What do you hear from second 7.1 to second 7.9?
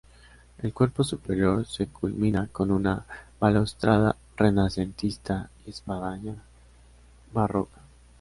barroca.